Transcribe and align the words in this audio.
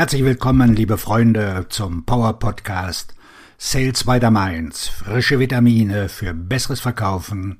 Herzlich 0.00 0.24
willkommen, 0.24 0.74
liebe 0.74 0.96
Freunde, 0.96 1.66
zum 1.68 2.06
Power 2.06 2.38
Podcast 2.38 3.14
Sales 3.58 4.04
by 4.04 4.18
the 4.18 4.30
Mainz. 4.30 4.88
Frische 4.88 5.38
Vitamine 5.38 6.08
für 6.08 6.32
besseres 6.32 6.80
Verkaufen 6.80 7.58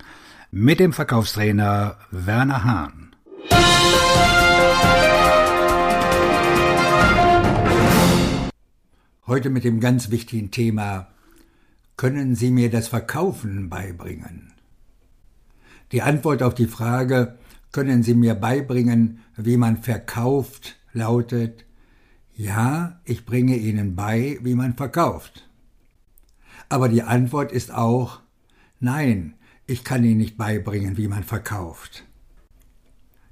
mit 0.50 0.80
dem 0.80 0.94
Verkaufstrainer 0.94 1.98
Werner 2.10 2.64
Hahn. 2.64 3.14
Heute 9.26 9.50
mit 9.50 9.64
dem 9.64 9.78
ganz 9.78 10.10
wichtigen 10.10 10.50
Thema 10.50 11.08
Können 11.98 12.36
Sie 12.36 12.50
mir 12.50 12.70
das 12.70 12.88
Verkaufen 12.88 13.68
beibringen? 13.68 14.54
Die 15.92 16.00
Antwort 16.00 16.42
auf 16.42 16.54
die 16.54 16.68
Frage 16.68 17.36
Können 17.70 18.02
Sie 18.02 18.14
mir 18.14 18.34
beibringen, 18.34 19.20
wie 19.36 19.58
man 19.58 19.82
verkauft, 19.82 20.78
lautet 20.94 21.66
ja, 22.40 22.98
ich 23.04 23.26
bringe 23.26 23.56
Ihnen 23.56 23.94
bei, 23.94 24.38
wie 24.40 24.54
man 24.54 24.74
verkauft. 24.74 25.46
Aber 26.70 26.88
die 26.88 27.02
Antwort 27.02 27.52
ist 27.52 27.70
auch 27.70 28.20
Nein, 28.78 29.34
ich 29.66 29.84
kann 29.84 30.04
Ihnen 30.04 30.16
nicht 30.16 30.38
beibringen, 30.38 30.96
wie 30.96 31.06
man 31.06 31.22
verkauft. 31.22 32.04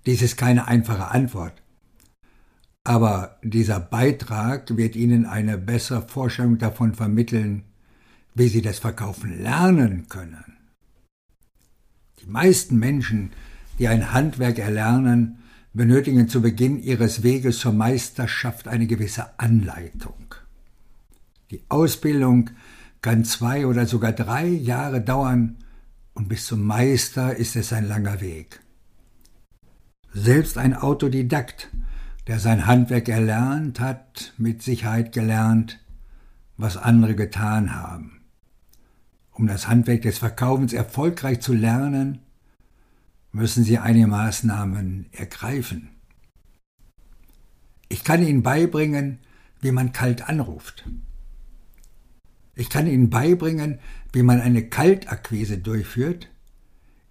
Dies 0.04 0.20
ist 0.20 0.36
keine 0.36 0.68
einfache 0.68 1.10
Antwort. 1.10 1.54
Aber 2.84 3.38
dieser 3.42 3.80
Beitrag 3.80 4.76
wird 4.76 4.94
Ihnen 4.94 5.24
eine 5.24 5.56
bessere 5.56 6.06
Vorstellung 6.06 6.58
davon 6.58 6.94
vermitteln, 6.94 7.64
wie 8.34 8.48
Sie 8.48 8.60
das 8.60 8.78
Verkaufen 8.78 9.42
lernen 9.42 10.08
können. 10.08 10.58
Die 12.20 12.26
meisten 12.26 12.78
Menschen, 12.78 13.32
die 13.78 13.88
ein 13.88 14.12
Handwerk 14.12 14.58
erlernen, 14.58 15.38
benötigen 15.78 16.28
zu 16.28 16.42
Beginn 16.42 16.82
ihres 16.82 17.22
Weges 17.22 17.60
zur 17.60 17.72
Meisterschaft 17.72 18.66
eine 18.66 18.88
gewisse 18.88 19.38
Anleitung. 19.38 20.34
Die 21.52 21.62
Ausbildung 21.68 22.50
kann 23.00 23.24
zwei 23.24 23.64
oder 23.64 23.86
sogar 23.86 24.10
drei 24.10 24.46
Jahre 24.48 25.00
dauern 25.00 25.58
und 26.14 26.28
bis 26.28 26.46
zum 26.46 26.64
Meister 26.64 27.36
ist 27.36 27.54
es 27.54 27.72
ein 27.72 27.86
langer 27.86 28.20
Weg. 28.20 28.58
Selbst 30.12 30.58
ein 30.58 30.74
Autodidakt, 30.74 31.68
der 32.26 32.40
sein 32.40 32.66
Handwerk 32.66 33.08
erlernt, 33.08 33.78
hat 33.78 34.34
mit 34.36 34.64
Sicherheit 34.64 35.12
gelernt, 35.12 35.78
was 36.56 36.76
andere 36.76 37.14
getan 37.14 37.72
haben. 37.72 38.22
Um 39.30 39.46
das 39.46 39.68
Handwerk 39.68 40.02
des 40.02 40.18
Verkaufens 40.18 40.72
erfolgreich 40.72 41.40
zu 41.40 41.54
lernen, 41.54 42.18
müssen 43.32 43.64
Sie 43.64 43.78
einige 43.78 44.06
Maßnahmen 44.06 45.06
ergreifen. 45.12 45.90
Ich 47.88 48.04
kann 48.04 48.22
Ihnen 48.22 48.42
beibringen, 48.42 49.18
wie 49.60 49.72
man 49.72 49.92
kalt 49.92 50.28
anruft. 50.28 50.88
Ich 52.54 52.70
kann 52.70 52.86
Ihnen 52.86 53.10
beibringen, 53.10 53.78
wie 54.12 54.22
man 54.22 54.40
eine 54.40 54.68
Kaltakquise 54.68 55.58
durchführt, 55.58 56.28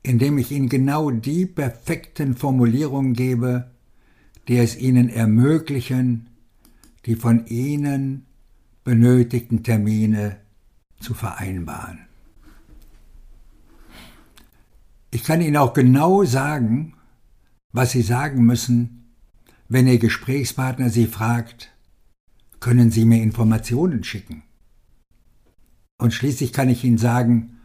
indem 0.04 0.38
ich 0.38 0.52
Ihnen 0.52 0.70
genau 0.70 1.12
die 1.12 1.46
perfekten 1.46 2.36
Formulierungen 2.36 3.14
gebe, 3.14 3.72
die 4.48 4.58
es 4.58 4.78
Ihnen 4.78 5.10
ermöglichen, 5.10 6.30
die 7.06 7.16
von 7.16 7.46
Ihnen 7.48 8.26
benötigten 8.84 9.64
Termine 9.64 10.38
zu 11.00 11.14
vereinbaren. 11.14 12.07
Ich 15.12 15.24
kann 15.24 15.42
Ihnen 15.42 15.58
auch 15.58 15.74
genau 15.74 16.24
sagen, 16.24 16.94
was 17.72 17.92
Sie 17.92 18.02
sagen 18.02 18.46
müssen, 18.46 19.14
wenn 19.70 19.88
Ihr 19.88 20.00
Gesprächspartner 20.00 20.90
Sie 20.90 21.08
fragt, 21.08 21.72
können 22.60 22.92
Sie 22.92 23.06
mir 23.06 23.22
Informationen 23.22 24.04
schicken? 24.04 24.44
Und 25.98 26.14
schließlich 26.14 26.54
kann 26.54 26.70
ich 26.70 26.84
Ihnen 26.84 26.98
sagen, 26.98 27.58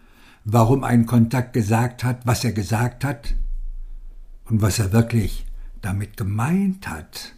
warum 0.44 0.84
ein 0.84 1.06
Kontakt 1.06 1.52
gesagt 1.52 2.04
hat, 2.04 2.26
was 2.26 2.44
er 2.44 2.52
gesagt 2.52 3.04
hat 3.04 3.34
und 4.44 4.62
was 4.62 4.78
er 4.78 4.92
wirklich 4.92 5.46
damit 5.80 6.16
gemeint 6.16 6.88
hat. 6.88 7.34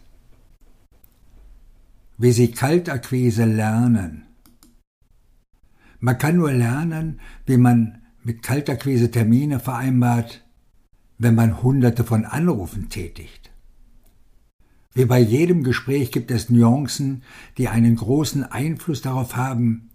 Wie 2.17 2.31
Sie 2.31 2.51
Kaltakquise 2.51 3.45
lernen. 3.45 4.25
Man 5.99 6.17
kann 6.17 6.37
nur 6.37 6.51
lernen, 6.51 7.19
wie 7.45 7.57
man 7.57 8.01
mit 8.25 8.41
Kaltakquise 8.41 9.11
Termine 9.11 9.59
vereinbart, 9.59 10.43
wenn 11.17 11.35
man 11.35 11.61
hunderte 11.61 12.03
von 12.03 12.25
Anrufen 12.25 12.89
tätigt. 12.89 13.51
Wie 14.93 15.05
bei 15.05 15.19
jedem 15.19 15.63
Gespräch 15.63 16.11
gibt 16.11 16.31
es 16.31 16.49
Nuancen, 16.49 17.23
die 17.57 17.67
einen 17.67 17.95
großen 17.95 18.43
Einfluss 18.43 19.01
darauf 19.01 19.35
haben, 19.35 19.89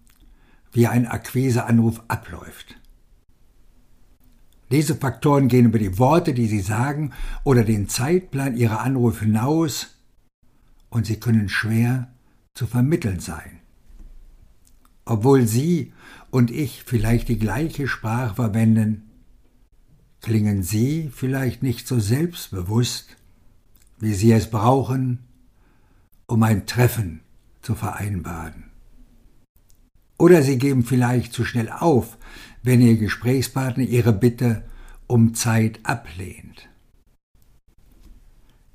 wie 0.73 0.87
ein 0.87 1.07
Akquiseanruf 1.07 2.03
abläuft. 2.07 2.77
Diese 4.71 4.95
Faktoren 4.95 5.49
gehen 5.49 5.67
über 5.67 5.81
die 5.81 5.99
Worte, 5.99 6.33
die 6.33 6.47
Sie 6.47 6.61
sagen, 6.61 7.13
oder 7.43 7.65
den 7.65 7.89
Zeitplan 7.89 8.57
Ihrer 8.57 8.81
Anrufe 8.81 9.25
hinaus, 9.25 9.99
und 10.89 11.07
sie 11.07 11.19
können 11.19 11.49
schwer 11.49 12.13
zu 12.55 12.67
vermitteln 12.67 13.19
sein. 13.21 13.60
Obwohl 15.05 15.47
Sie 15.47 15.93
und 16.31 16.51
ich 16.51 16.85
vielleicht 16.85 17.29
die 17.29 17.39
gleiche 17.39 17.89
Sprache 17.89 18.35
verwenden, 18.35 19.11
klingen 20.21 20.63
Sie 20.63 21.11
vielleicht 21.15 21.63
nicht 21.63 21.89
so 21.89 21.99
selbstbewusst, 21.99 23.17
wie 23.99 24.15
Sie 24.15 24.33
es 24.33 24.51
brauchen, 24.51 25.21
um 26.27 26.43
ein 26.43 26.67
Treffen 26.67 27.21
zu 27.63 27.75
vereinbaren. 27.75 28.65
Oder 30.19 30.43
Sie 30.43 30.59
geben 30.59 30.85
vielleicht 30.85 31.33
zu 31.33 31.45
schnell 31.45 31.71
auf, 31.71 32.19
wenn 32.63 32.81
Ihr 32.81 32.97
Gesprächspartner 32.97 33.85
Ihre 33.85 34.13
Bitte 34.13 34.65
um 35.07 35.35
Zeit 35.35 35.81
ablehnt. 35.83 36.69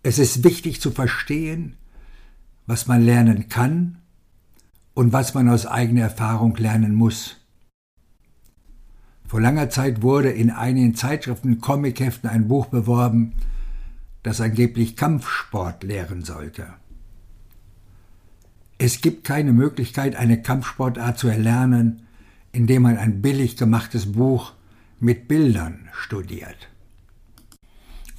Es 0.04 0.20
ist 0.20 0.44
wichtig 0.44 0.82
zu 0.82 0.92
verstehen, 0.92 1.78
was 2.68 2.88
man 2.88 3.02
lernen 3.02 3.48
kann 3.48 4.02
und 4.96 5.14
was 5.14 5.36
man 5.36 5.48
aus 5.50 5.68
eigener 5.68 6.04
Erfahrung 6.04 6.56
lernen 6.56 6.96
muss. 6.96 7.36
Vor 9.28 9.42
langer 9.42 9.70
Zeit 9.70 10.02
wurde 10.02 10.32
in 10.32 10.50
einigen 10.50 10.96
Zeitschriften 10.96 11.60
Comicheften 11.60 12.30
ein 12.30 12.48
Buch 12.48 12.68
beworben, 12.68 13.34
das 14.24 14.42
angeblich 14.42 14.96
Kampfsport 14.96 15.84
lehren 15.84 16.24
sollte. 16.24 16.66
Es 18.78 19.02
gibt 19.02 19.24
keine 19.26 19.54
Möglichkeit, 19.54 20.16
eine 20.16 20.42
Kampfsportart 20.42 21.20
zu 21.20 21.28
erlernen, 21.28 22.04
indem 22.52 22.84
man 22.84 22.98
ein 22.98 23.22
billig 23.22 23.58
gemachtes 23.58 24.14
Buch 24.14 24.54
mit 25.00 25.28
Bildern 25.28 25.90
studiert. 25.92 26.70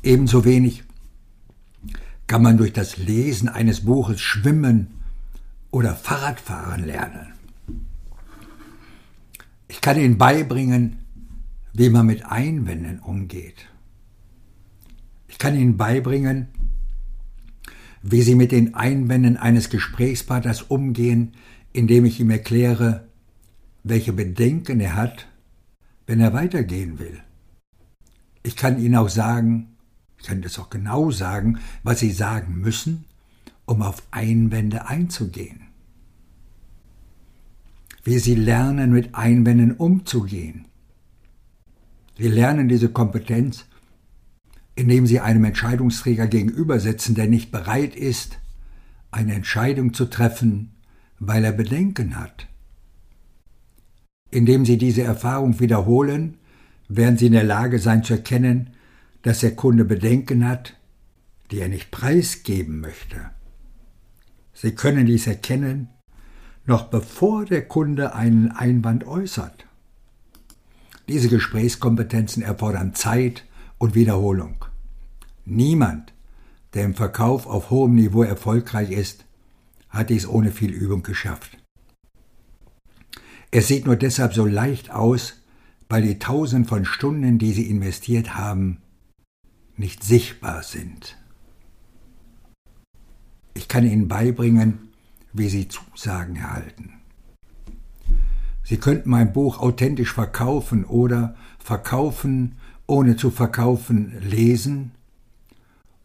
Ebenso 0.03 0.45
wenig 0.45 0.85
kann 2.27 2.43
man 2.43 2.59
durch 2.59 2.73
das 2.73 2.99
Lesen 2.99 3.49
eines 3.49 3.85
Buches 3.85 4.21
schwimmen 4.21 4.96
oder 5.71 5.95
Fahrradfahren 5.95 6.85
lernen. 6.85 7.33
Ich 9.69 9.81
kann 9.81 9.99
Ihnen 9.99 10.17
beibringen, 10.17 10.99
wie 11.73 11.91
man 11.91 12.07
mit 12.07 12.25
Einwänden 12.25 13.01
umgeht. 13.01 13.69
Ich 15.29 15.39
kann 15.39 15.59
Ihnen 15.59 15.77
beibringen, 15.77 16.49
wie 18.03 18.23
Sie 18.23 18.37
mit 18.37 18.53
den 18.53 18.75
Einwänden 18.75 19.37
eines 19.37 19.69
Gesprächspartners 19.69 20.63
umgehen, 20.63 21.35
indem 21.73 22.05
ich 22.05 22.21
ihm 22.21 22.31
erkläre, 22.31 23.09
welche 23.83 24.13
Bedenken 24.13 24.81
er 24.81 24.95
hat, 24.95 25.27
wenn 26.07 26.21
er 26.21 26.33
weitergehen 26.33 26.99
will. 26.99 27.21
Ich 28.43 28.57
kann 28.57 28.79
Ihnen 28.79 28.95
auch 28.95 29.09
sagen, 29.09 29.77
ich 30.19 30.27
kann 30.27 30.43
das 30.43 30.59
auch 30.59 30.71
genau 30.71 31.11
sagen, 31.11 31.59
was 31.83 31.99
Sie 31.99 32.13
sagen 32.13 32.61
müssen, 32.61 33.05
um 33.65 33.83
auf 33.83 34.03
Einwände 34.13 34.87
einzugehen 34.87 35.66
wie 38.07 38.21
sie 38.21 38.37
lernen, 38.37 38.93
mit 38.93 39.17
Einwänden 39.17 39.73
umzugehen. 39.73 40.67
Sie 42.17 42.29
lernen 42.29 42.69
diese 42.69 42.89
Kompetenz, 42.89 43.67
indem 44.77 45.09
sie 45.09 45.19
einem 45.19 45.45
Entscheidungsträger 45.45 46.29
gegenübersetzen, 46.29 47.17
der 47.17 47.27
nicht 47.27 47.51
bereit 47.51 47.97
ist, 47.97 48.39
eine 49.11 49.35
Entscheidung 49.35 49.93
zu 49.93 50.05
treffen, 50.05 50.71
weil 51.19 51.45
er 51.45 51.51
Bedenken 51.51 52.17
hat. 52.17 52.47
Indem 54.31 54.65
sie 54.65 54.79
diese 54.79 55.03
Erfahrung 55.03 55.59
wiederholen, 55.59 56.39
werden 56.89 57.19
sie 57.19 57.27
in 57.27 57.33
der 57.33 57.43
Lage 57.43 57.81
sein 57.81 58.05
zu 58.05 58.15
erkennen, 58.15 58.71
dass 59.23 59.41
der 59.41 59.57
Kunde 59.57 59.85
Bedenken 59.85 60.47
hat, 60.47 60.77
die 61.51 61.59
er 61.59 61.69
nicht 61.69 61.91
preisgeben 61.91 62.81
möchte. 62.81 63.31
Sie 64.53 64.77
können 64.77 65.07
dies 65.07 65.27
erkennen, 65.27 65.89
noch 66.67 66.85
bevor 66.85 67.45
der 67.45 67.67
Kunde 67.67 68.15
einen 68.15 68.51
Einwand 68.51 69.07
äußert. 69.07 69.67
Diese 71.09 71.29
Gesprächskompetenzen 71.29 72.43
erfordern 72.43 72.95
Zeit 72.95 73.45
und 73.79 73.95
Wiederholung. 73.95 74.65
Niemand, 75.45 76.13
der 76.75 76.85
im 76.85 76.95
Verkauf 76.95 77.47
auf 77.47 77.71
hohem 77.71 77.95
Niveau 77.95 78.25
erfolgreich 78.25 78.91
ist, 78.91 79.25
hat 79.89 80.11
dies 80.11 80.27
ohne 80.27 80.51
viel 80.51 80.73
Übung 80.73 81.05
geschafft. 81.05 81.57
Es 83.53 83.69
sieht 83.69 83.87
nur 83.87 83.97
deshalb 83.97 84.35
so 84.35 84.45
leicht 84.45 84.91
aus, 84.91 85.35
weil 85.89 86.03
die 86.03 86.19
Tausend 86.19 86.67
von 86.67 86.85
Stunden, 86.85 87.39
die 87.39 87.53
Sie 87.53 87.71
investiert 87.71 88.37
haben, 88.37 88.83
nicht 89.77 90.03
sichtbar 90.03 90.65
sind. 90.65 91.17
Ich 93.55 93.69
kann 93.69 93.87
Ihnen 93.87 94.09
beibringen, 94.09 94.86
wie 95.39 95.49
Sie 95.49 95.69
Zusagen 95.69 96.37
erhalten. 96.37 96.95
Sie 98.65 98.79
könnten 98.79 99.11
mein 99.11 99.33
Buch 99.33 99.61
authentisch 99.61 100.13
verkaufen 100.13 100.85
oder 100.85 101.37
verkaufen, 101.59 102.57
ohne 102.87 103.17
zu 103.17 103.31
verkaufen, 103.31 104.19
lesen, 104.21 104.93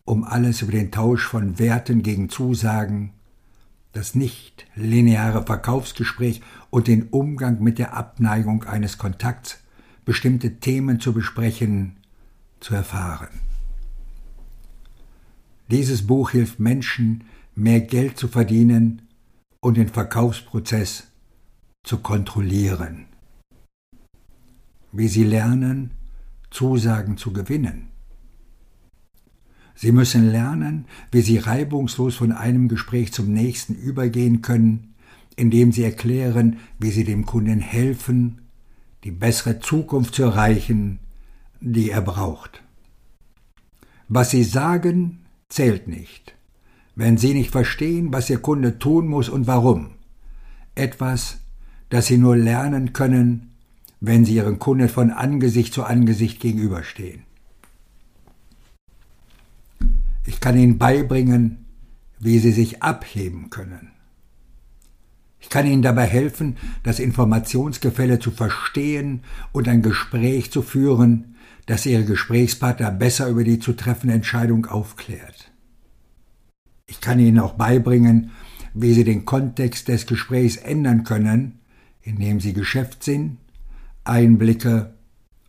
um 0.05 0.23
alles 0.23 0.61
über 0.61 0.71
den 0.71 0.91
Tausch 0.91 1.25
von 1.27 1.57
Werten 1.57 2.03
gegen 2.03 2.29
Zusagen, 2.29 3.13
das 3.93 4.15
nicht 4.15 4.67
lineare 4.75 5.43
Verkaufsgespräch 5.43 6.41
und 6.69 6.87
den 6.87 7.09
Umgang 7.09 7.61
mit 7.61 7.79
der 7.79 7.95
Abneigung 7.95 8.63
eines 8.63 8.97
Kontakts, 8.97 9.59
bestimmte 10.05 10.59
Themen 10.59 10.99
zu 10.99 11.13
besprechen, 11.13 11.97
zu 12.59 12.75
erfahren. 12.75 13.29
Dieses 15.69 16.05
Buch 16.05 16.31
hilft 16.31 16.59
Menschen, 16.59 17.23
mehr 17.55 17.81
Geld 17.81 18.17
zu 18.17 18.27
verdienen 18.27 19.01
und 19.61 19.77
den 19.77 19.87
Verkaufsprozess 19.87 21.07
zu 21.83 21.99
kontrollieren. 21.99 23.05
Wie 24.91 25.07
sie 25.07 25.23
lernen, 25.23 25.91
Zusagen 26.49 27.15
zu 27.17 27.31
gewinnen. 27.31 27.89
Sie 29.75 29.91
müssen 29.91 30.29
lernen, 30.29 30.85
wie 31.11 31.21
sie 31.21 31.37
reibungslos 31.37 32.15
von 32.15 32.31
einem 32.31 32.67
Gespräch 32.67 33.13
zum 33.13 33.31
nächsten 33.31 33.73
übergehen 33.75 34.41
können, 34.41 34.95
indem 35.35 35.71
sie 35.71 35.83
erklären, 35.83 36.59
wie 36.77 36.91
sie 36.91 37.03
dem 37.03 37.25
Kunden 37.25 37.59
helfen, 37.59 38.41
die 39.03 39.11
bessere 39.11 39.59
Zukunft 39.59 40.15
zu 40.15 40.23
erreichen, 40.23 40.99
die 41.61 41.89
er 41.89 42.01
braucht. 42.01 42.61
Was 44.07 44.31
sie 44.31 44.43
sagen, 44.43 45.19
zählt 45.49 45.87
nicht, 45.87 46.35
wenn 46.95 47.17
sie 47.17 47.33
nicht 47.33 47.51
verstehen, 47.51 48.11
was 48.11 48.29
ihr 48.29 48.39
Kunde 48.39 48.79
tun 48.79 49.07
muss 49.07 49.29
und 49.29 49.47
warum. 49.47 49.91
Etwas, 50.75 51.39
das 51.89 52.07
sie 52.07 52.17
nur 52.17 52.35
lernen 52.35 52.93
können, 52.93 53.51
wenn 53.99 54.25
sie 54.25 54.35
ihren 54.35 54.59
Kunden 54.59 54.89
von 54.89 55.11
Angesicht 55.11 55.73
zu 55.73 55.83
Angesicht 55.83 56.39
gegenüberstehen. 56.39 57.23
Ich 60.25 60.39
kann 60.39 60.57
ihnen 60.57 60.77
beibringen, 60.77 61.65
wie 62.19 62.39
sie 62.39 62.51
sich 62.51 62.83
abheben 62.83 63.49
können. 63.49 63.91
Ich 65.39 65.49
kann 65.49 65.65
ihnen 65.65 65.81
dabei 65.81 66.05
helfen, 66.05 66.57
das 66.83 66.99
Informationsgefälle 66.99 68.19
zu 68.19 68.31
verstehen 68.31 69.23
und 69.51 69.67
ein 69.67 69.81
Gespräch 69.81 70.51
zu 70.51 70.61
führen, 70.61 71.35
das 71.65 71.85
ihre 71.85 72.05
Gesprächspartner 72.05 72.91
besser 72.91 73.27
über 73.27 73.43
die 73.43 73.59
zu 73.59 73.73
treffende 73.73 74.15
Entscheidung 74.15 74.67
aufklärt. 74.67 75.50
Ich 76.91 76.99
kann 76.99 77.19
ihnen 77.19 77.39
auch 77.39 77.53
beibringen, 77.53 78.31
wie 78.73 78.93
sie 78.93 79.05
den 79.05 79.23
Kontext 79.23 79.87
des 79.87 80.05
Gesprächs 80.07 80.57
ändern 80.57 81.05
können, 81.05 81.61
indem 82.01 82.41
sie 82.41 82.51
Geschäftssinn, 82.51 83.37
Einblicke 84.03 84.93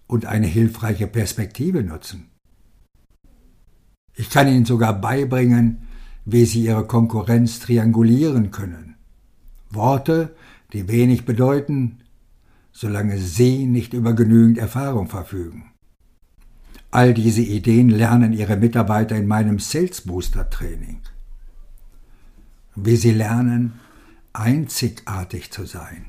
und 0.06 0.24
eine 0.24 0.46
hilfreiche 0.46 1.08
Perspektive 1.08 1.82
nutzen. 1.82 2.28
Ich 4.14 4.30
kann 4.30 4.46
Ihnen 4.46 4.66
sogar 4.66 5.00
beibringen, 5.00 5.88
wie 6.24 6.44
Sie 6.44 6.64
Ihre 6.64 6.86
Konkurrenz 6.86 7.58
triangulieren 7.58 8.52
können. 8.52 8.94
Worte, 9.68 10.36
die 10.72 10.86
wenig 10.86 11.24
bedeuten, 11.24 12.04
solange 12.70 13.18
Sie 13.18 13.66
nicht 13.66 13.94
über 13.94 14.12
genügend 14.12 14.58
Erfahrung 14.58 15.08
verfügen. 15.08 15.72
All 16.92 17.14
diese 17.14 17.42
Ideen 17.42 17.88
lernen 17.88 18.32
Ihre 18.32 18.56
Mitarbeiter 18.56 19.16
in 19.16 19.26
meinem 19.26 19.58
Sales 19.58 20.02
Booster 20.02 20.48
Training. 20.48 21.00
Wie 22.74 22.96
sie 22.96 23.12
lernen, 23.12 23.80
einzigartig 24.32 25.50
zu 25.50 25.66
sein. 25.66 26.06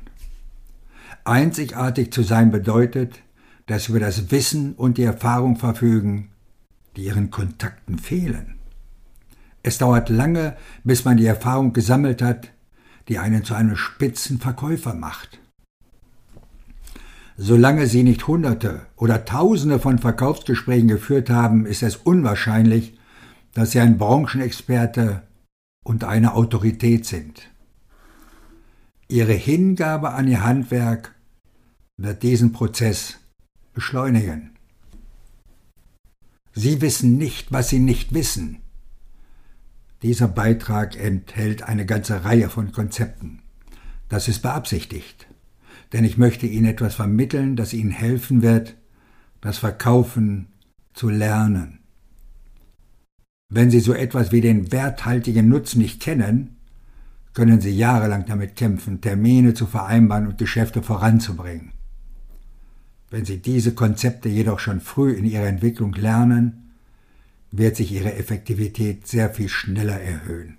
Einzigartig 1.24 2.12
zu 2.12 2.22
sein 2.22 2.50
bedeutet, 2.50 3.20
dass 3.66 3.92
wir 3.92 4.00
das 4.00 4.30
Wissen 4.30 4.74
und 4.74 4.98
die 4.98 5.04
Erfahrung 5.04 5.56
verfügen, 5.56 6.30
die 6.96 7.04
ihren 7.04 7.30
Kontakten 7.30 7.98
fehlen. 7.98 8.54
Es 9.62 9.78
dauert 9.78 10.10
lange, 10.10 10.56
bis 10.84 11.04
man 11.04 11.16
die 11.16 11.26
Erfahrung 11.26 11.72
gesammelt 11.72 12.20
hat, 12.20 12.50
die 13.08 13.18
einen 13.18 13.44
zu 13.44 13.54
einem 13.54 13.76
spitzen 13.76 14.38
Verkäufer 14.38 14.94
macht. 14.94 15.40
Solange 17.36 17.86
Sie 17.86 18.04
nicht 18.04 18.28
Hunderte 18.28 18.86
oder 18.96 19.24
Tausende 19.24 19.80
von 19.80 19.98
Verkaufsgesprächen 19.98 20.88
geführt 20.88 21.30
haben, 21.30 21.66
ist 21.66 21.82
es 21.82 21.96
unwahrscheinlich, 21.96 22.96
dass 23.54 23.72
Sie 23.72 23.80
ein 23.80 23.98
Branchenexperte 23.98 25.22
und 25.84 26.02
eine 26.02 26.34
Autorität 26.34 27.06
sind. 27.06 27.50
Ihre 29.06 29.34
Hingabe 29.34 30.10
an 30.12 30.26
Ihr 30.26 30.42
Handwerk 30.42 31.14
wird 31.96 32.22
diesen 32.22 32.52
Prozess 32.52 33.18
beschleunigen. 33.72 34.50
Sie 36.52 36.80
wissen 36.80 37.16
nicht, 37.16 37.52
was 37.52 37.68
Sie 37.68 37.78
nicht 37.78 38.14
wissen. 38.14 38.62
Dieser 40.02 40.28
Beitrag 40.28 40.96
enthält 40.96 41.62
eine 41.62 41.86
ganze 41.86 42.24
Reihe 42.24 42.48
von 42.48 42.72
Konzepten. 42.72 43.42
Das 44.08 44.28
ist 44.28 44.42
beabsichtigt, 44.42 45.26
denn 45.92 46.04
ich 46.04 46.18
möchte 46.18 46.46
Ihnen 46.46 46.66
etwas 46.66 46.94
vermitteln, 46.94 47.56
das 47.56 47.72
Ihnen 47.72 47.90
helfen 47.90 48.42
wird, 48.42 48.76
das 49.40 49.58
Verkaufen 49.58 50.48
zu 50.92 51.08
lernen. 51.08 51.83
Wenn 53.56 53.70
Sie 53.70 53.78
so 53.78 53.94
etwas 53.94 54.32
wie 54.32 54.40
den 54.40 54.72
werthaltigen 54.72 55.48
Nutzen 55.48 55.80
nicht 55.80 56.02
kennen, 56.02 56.56
können 57.34 57.60
Sie 57.60 57.70
jahrelang 57.70 58.26
damit 58.26 58.56
kämpfen, 58.56 59.00
Termine 59.00 59.54
zu 59.54 59.66
vereinbaren 59.66 60.26
und 60.26 60.38
Geschäfte 60.38 60.82
voranzubringen. 60.82 61.70
Wenn 63.10 63.24
Sie 63.24 63.38
diese 63.38 63.72
Konzepte 63.72 64.28
jedoch 64.28 64.58
schon 64.58 64.80
früh 64.80 65.12
in 65.12 65.24
ihrer 65.24 65.46
Entwicklung 65.46 65.92
lernen, 65.92 66.72
wird 67.52 67.76
sich 67.76 67.92
ihre 67.92 68.14
Effektivität 68.14 69.06
sehr 69.06 69.30
viel 69.30 69.48
schneller 69.48 70.00
erhöhen. 70.00 70.58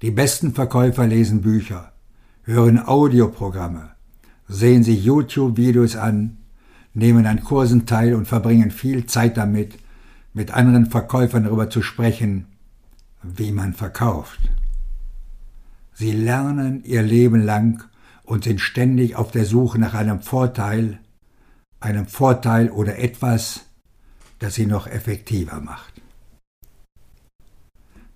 Die 0.00 0.10
besten 0.10 0.54
Verkäufer 0.54 1.06
lesen 1.06 1.42
Bücher, 1.42 1.92
hören 2.44 2.78
Audioprogramme, 2.78 3.90
sehen 4.48 4.84
sich 4.84 5.04
YouTube-Videos 5.04 5.96
an, 5.96 6.38
nehmen 6.94 7.26
an 7.26 7.44
Kursen 7.44 7.84
teil 7.84 8.14
und 8.14 8.26
verbringen 8.26 8.70
viel 8.70 9.04
Zeit 9.04 9.36
damit, 9.36 9.76
mit 10.36 10.50
anderen 10.50 10.84
Verkäufern 10.84 11.44
darüber 11.44 11.70
zu 11.70 11.80
sprechen, 11.80 12.44
wie 13.22 13.52
man 13.52 13.72
verkauft. 13.72 14.38
Sie 15.94 16.12
lernen 16.12 16.84
ihr 16.84 17.00
Leben 17.00 17.40
lang 17.40 17.84
und 18.22 18.44
sind 18.44 18.60
ständig 18.60 19.16
auf 19.16 19.30
der 19.30 19.46
Suche 19.46 19.78
nach 19.78 19.94
einem 19.94 20.20
Vorteil, 20.20 20.98
einem 21.80 22.06
Vorteil 22.06 22.70
oder 22.70 22.98
etwas, 22.98 23.64
das 24.38 24.54
sie 24.54 24.66
noch 24.66 24.86
effektiver 24.86 25.58
macht. 25.62 26.02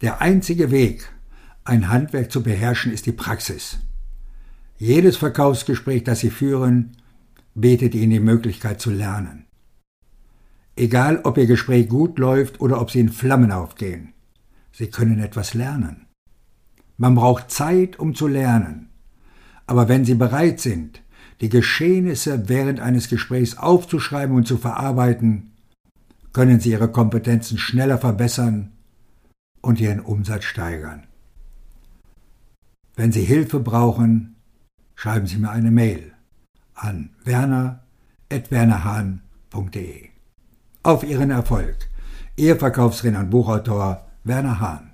Der 0.02 0.20
einzige 0.20 0.70
Weg, 0.70 1.10
ein 1.64 1.88
Handwerk 1.88 2.30
zu 2.30 2.42
beherrschen, 2.42 2.92
ist 2.92 3.06
die 3.06 3.12
Praxis. 3.12 3.78
Jedes 4.76 5.16
Verkaufsgespräch, 5.16 6.04
das 6.04 6.20
Sie 6.20 6.30
führen, 6.30 6.98
bietet 7.54 7.94
Ihnen 7.94 8.10
die 8.10 8.20
Möglichkeit 8.20 8.78
zu 8.78 8.90
lernen. 8.90 9.46
Egal, 10.80 11.20
ob 11.24 11.36
Ihr 11.36 11.46
Gespräch 11.46 11.90
gut 11.90 12.18
läuft 12.18 12.62
oder 12.62 12.80
ob 12.80 12.90
Sie 12.90 13.00
in 13.00 13.10
Flammen 13.10 13.52
aufgehen, 13.52 14.14
Sie 14.72 14.86
können 14.86 15.20
etwas 15.20 15.52
lernen. 15.52 16.06
Man 16.96 17.14
braucht 17.14 17.50
Zeit, 17.50 17.98
um 17.98 18.14
zu 18.14 18.26
lernen. 18.26 18.88
Aber 19.66 19.90
wenn 19.90 20.06
Sie 20.06 20.14
bereit 20.14 20.58
sind, 20.58 21.02
die 21.42 21.50
Geschehnisse 21.50 22.48
während 22.48 22.80
eines 22.80 23.10
Gesprächs 23.10 23.58
aufzuschreiben 23.58 24.34
und 24.34 24.48
zu 24.48 24.56
verarbeiten, 24.56 25.50
können 26.32 26.60
Sie 26.60 26.70
Ihre 26.70 26.90
Kompetenzen 26.90 27.58
schneller 27.58 27.98
verbessern 27.98 28.72
und 29.60 29.80
Ihren 29.80 30.00
Umsatz 30.00 30.44
steigern. 30.44 31.06
Wenn 32.96 33.12
Sie 33.12 33.24
Hilfe 33.24 33.60
brauchen, 33.60 34.36
schreiben 34.94 35.26
Sie 35.26 35.36
mir 35.36 35.50
eine 35.50 35.72
Mail 35.72 36.14
an 36.74 37.10
werner.wernerhahn.de. 37.24 40.09
Auf 40.82 41.04
Ihren 41.04 41.30
Erfolg. 41.30 41.76
Ihr 42.36 42.56
Verkaufsredner 42.56 43.20
und 43.20 43.28
Buchautor 43.28 44.06
Werner 44.24 44.60
Hahn. 44.60 44.89